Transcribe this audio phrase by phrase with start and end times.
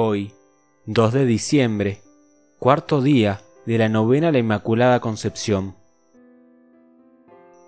[0.00, 0.32] Hoy,
[0.86, 2.02] 2 de diciembre,
[2.60, 5.74] cuarto día de la novena a la Inmaculada Concepción.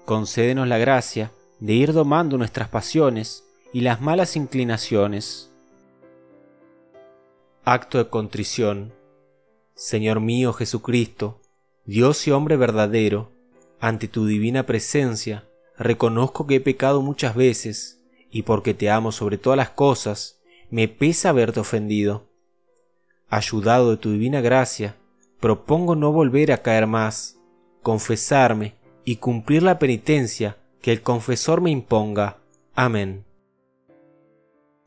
[0.04, 5.52] Concédenos la gracia de ir domando nuestras pasiones y las malas inclinaciones.
[7.64, 8.94] Acto de contrición.
[9.74, 11.40] Señor mío Jesucristo,
[11.84, 13.32] Dios y hombre verdadero,
[13.80, 19.36] ante tu divina presencia, reconozco que he pecado muchas veces, y porque te amo sobre
[19.36, 20.39] todas las cosas,
[20.70, 22.28] me pesa haberte ofendido.
[23.28, 24.96] Ayudado de tu divina gracia,
[25.40, 27.38] propongo no volver a caer más,
[27.82, 28.74] confesarme
[29.04, 32.38] y cumplir la penitencia que el confesor me imponga.
[32.74, 33.24] Amén.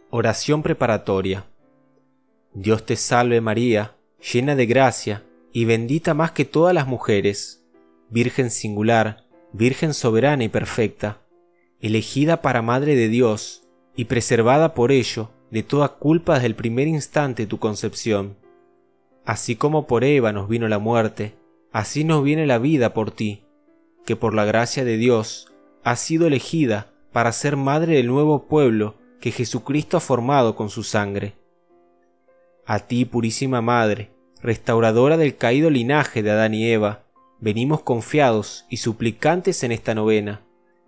[0.10, 1.46] Oración preparatoria.
[2.54, 3.96] Dios te salve María,
[4.32, 7.66] llena de gracia y bendita más que todas las mujeres,
[8.10, 11.22] Virgen singular, Virgen soberana y perfecta,
[11.82, 16.88] elegida para Madre de Dios y preservada por ello de toda culpa desde el primer
[16.88, 18.36] instante de tu concepción.
[19.24, 21.36] Así como por Eva nos vino la muerte,
[21.72, 23.44] así nos viene la vida por ti,
[24.04, 28.96] que por la gracia de Dios has sido elegida para ser madre del nuevo pueblo
[29.22, 31.36] que Jesucristo ha formado con su sangre.
[32.66, 34.10] A ti, purísima Madre,
[34.42, 37.04] restauradora del caído linaje de Adán y Eva,
[37.40, 40.42] venimos confiados y suplicantes en esta novena,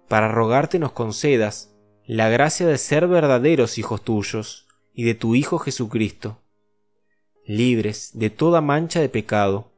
[0.08, 1.75] para rogarte nos concedas
[2.08, 6.40] la gracia de ser verdaderos hijos tuyos y de tu Hijo Jesucristo,
[7.48, 9.72] libres de toda mancha de pecado.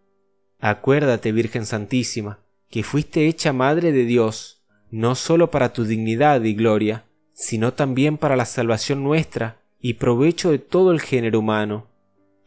[0.60, 2.40] Acuérdate, Virgen Santísima,
[2.70, 8.18] que fuiste hecha Madre de Dios, no sólo para tu dignidad y gloria, sino también
[8.18, 11.88] para la salvación nuestra y provecho de todo el género humano.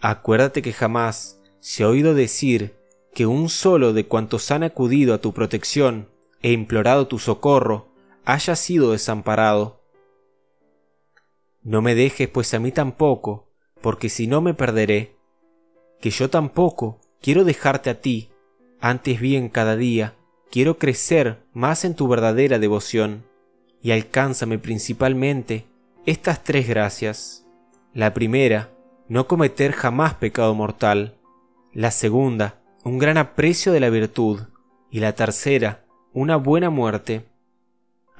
[0.01, 2.75] Acuérdate que jamás se ha oído decir
[3.14, 6.08] que un solo de cuantos han acudido a tu protección
[6.42, 7.89] e implorado tu socorro
[8.24, 9.82] haya sido desamparado.
[11.62, 15.17] No me dejes pues a mí tampoco, porque si no me perderé,
[16.00, 18.30] que yo tampoco quiero dejarte a ti,
[18.80, 20.17] antes bien cada día
[20.50, 23.24] quiero crecer más en tu verdadera devoción,
[23.83, 25.66] y alcánzame principalmente
[26.06, 27.46] estas tres gracias.
[27.95, 28.70] La primera,
[29.08, 31.18] no cometer jamás pecado mortal.
[31.72, 34.40] La segunda, un gran aprecio de la virtud.
[34.90, 37.30] Y la tercera, una buena muerte.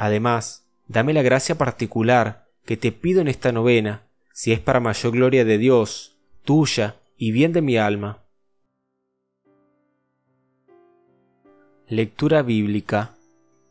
[0.01, 5.13] Además, dame la gracia particular que te pido en esta novena, si es para mayor
[5.13, 8.25] gloria de Dios, tuya y bien de mi alma.
[11.87, 13.15] Lectura bíblica.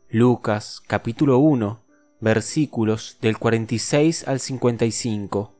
[0.08, 1.80] Lucas capítulo 1
[2.20, 5.52] versículos del 46 al 55.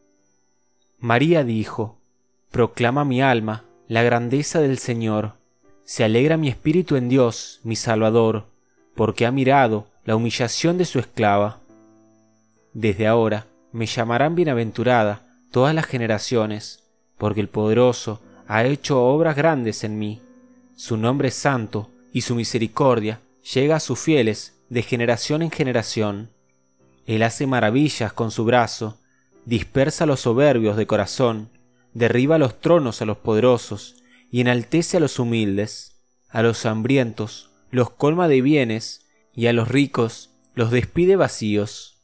[1.01, 1.99] María dijo,
[2.53, 5.33] Proclama mi alma la grandeza del Señor,
[5.83, 8.47] se alegra mi espíritu en Dios, mi Salvador,
[8.95, 11.61] porque ha mirado la humillación de su esclava.
[12.72, 16.84] Desde ahora me llamarán bienaventurada todas las generaciones,
[17.19, 20.21] porque el poderoso ha hecho obras grandes en mí.
[20.75, 23.21] Su nombre es santo, y su misericordia
[23.55, 26.31] llega a sus fieles de generación en generación.
[27.06, 28.99] Él hace maravillas con su brazo,
[29.44, 31.50] dispersa a los soberbios de corazón,
[31.93, 33.97] derriba los tronos a los poderosos,
[34.31, 39.69] y enaltece a los humildes, a los hambrientos, los colma de bienes, y a los
[39.69, 41.99] ricos los despide vacíos.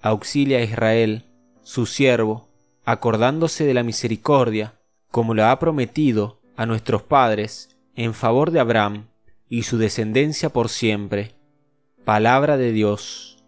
[0.00, 1.24] Auxilia a Israel,
[1.62, 2.48] su siervo,
[2.84, 4.74] acordándose de la misericordia,
[5.10, 9.08] como lo ha prometido a nuestros padres, en favor de Abraham
[9.48, 11.34] y su descendencia por siempre.
[12.04, 13.38] Palabra de Dios.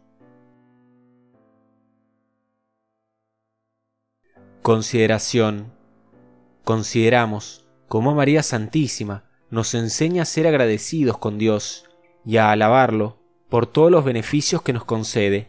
[4.62, 5.72] Consideración.
[6.64, 11.87] Consideramos cómo María Santísima nos enseña a ser agradecidos con Dios
[12.28, 13.16] y a alabarlo
[13.48, 15.48] por todos los beneficios que nos concede.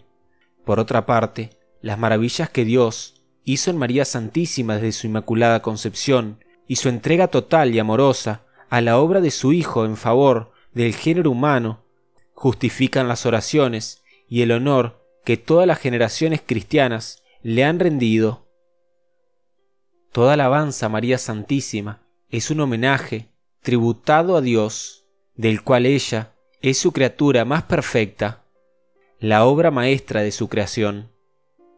[0.64, 1.50] Por otra parte,
[1.82, 7.28] las maravillas que Dios hizo en María Santísima desde su Inmaculada Concepción y su entrega
[7.28, 11.84] total y amorosa a la obra de su Hijo en favor del género humano,
[12.34, 18.48] justifican las oraciones y el honor que todas las generaciones cristianas le han rendido.
[20.14, 23.28] Toda alabanza a María Santísima es un homenaje
[23.64, 28.44] tributado a Dios, del cual ella es su criatura más perfecta,
[29.20, 31.10] la obra maestra de su creación.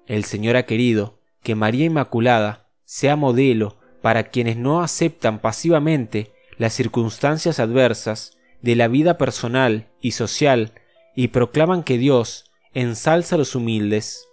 [0.08, 6.74] El Señor ha querido que María Inmaculada sea modelo para quienes no aceptan pasivamente las
[6.74, 10.74] circunstancias adversas de la vida personal y social
[11.16, 14.28] y proclaman que Dios ensalza a los humildes.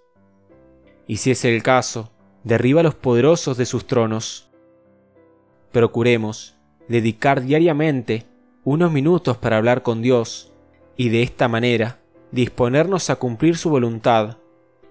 [1.06, 2.11] Y si es el caso,
[2.45, 4.50] derriba a los poderosos de sus tronos.
[5.73, 6.56] Procuremos
[6.89, 8.27] dedicar diariamente
[8.65, 10.53] unos minutos para hablar con Dios
[10.97, 12.01] y de esta manera
[12.33, 14.39] disponernos a cumplir su voluntad,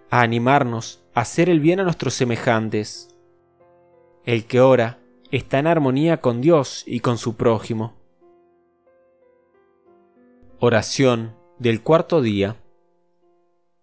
[0.09, 3.15] a animarnos a hacer el bien a nuestros semejantes.
[4.23, 4.99] El que ora
[5.31, 7.95] está en armonía con Dios y con su prójimo.
[10.59, 12.55] Oración del cuarto día.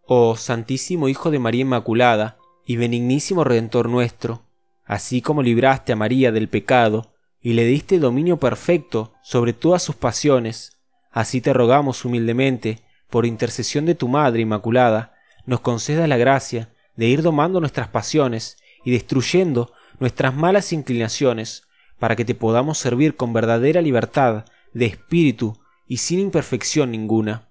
[0.07, 4.43] Oh Santísimo Hijo de María Inmaculada y benignísimo Redentor nuestro,
[4.85, 7.14] así como libraste a María del pecado
[7.45, 10.79] y le diste dominio perfecto sobre todas sus pasiones,
[11.11, 12.81] así te rogamos humildemente,
[13.11, 15.15] por intercesión de tu Madre Inmaculada,
[15.45, 21.65] nos concedas la gracia de ir domando nuestras pasiones y destruyendo nuestras malas inclinaciones,
[21.99, 27.51] para que te podamos servir con verdadera libertad de espíritu y sin imperfección ninguna.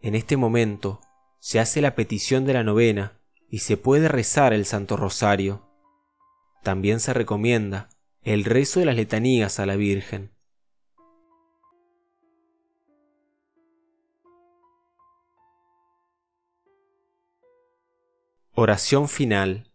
[0.00, 1.00] En este momento
[1.40, 3.18] se hace la petición de la novena
[3.50, 5.68] y se puede rezar el Santo Rosario.
[6.62, 7.88] También se recomienda
[8.28, 10.30] el rezo de las letanías a la Virgen.
[18.52, 19.72] Oración final.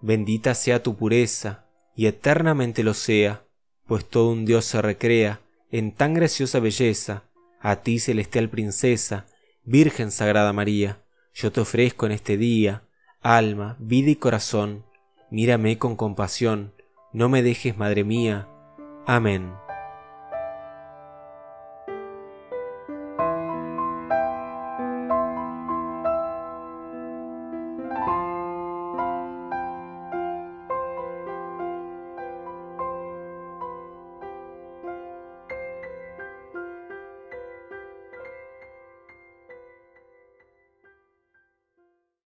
[0.00, 3.44] Bendita sea tu pureza, y eternamente lo sea,
[3.86, 7.24] pues todo un Dios se recrea en tan graciosa belleza,
[7.60, 9.26] a ti celestial princesa,
[9.64, 11.02] Virgen Sagrada María,
[11.34, 12.84] yo te ofrezco en este día,
[13.20, 14.86] alma, vida y corazón,
[15.30, 16.72] mírame con compasión,
[17.12, 18.48] no me dejes, Madre mía.
[19.06, 19.52] Amén.